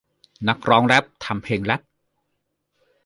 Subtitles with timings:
[0.47, 1.81] นักร้องแร็พทำเพลงแรพ